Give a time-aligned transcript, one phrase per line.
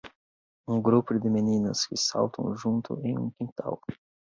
[0.67, 3.79] Um grupo de meninas que saltam junto em um quintal.